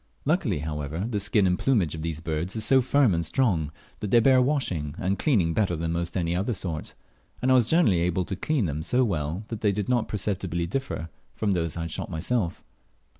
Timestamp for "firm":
2.81-3.13